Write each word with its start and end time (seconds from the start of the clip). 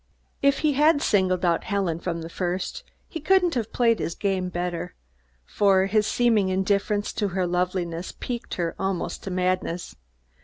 If 0.41 0.61
he 0.65 0.73
had 0.73 0.99
singled 1.03 1.45
out 1.45 1.63
Helen 1.65 1.99
from 1.99 2.23
the 2.23 2.27
first, 2.29 2.83
he 3.07 3.19
couldn't 3.19 3.53
have 3.53 3.71
played 3.71 3.99
his 3.99 4.15
game 4.15 4.49
better, 4.49 4.95
for 5.45 5.85
his 5.85 6.07
seeming 6.07 6.49
indifference 6.49 7.13
to 7.13 7.27
her 7.27 7.45
loveliness 7.45 8.11
piqued 8.11 8.55
her 8.55 8.73
almost 8.79 9.21
to 9.25 9.29
madness. 9.29 9.95